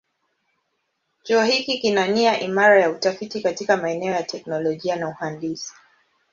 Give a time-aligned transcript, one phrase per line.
[1.25, 5.73] Chuo hiki kina nia imara ya utafiti katika maeneo ya teknolojia na uhandisi.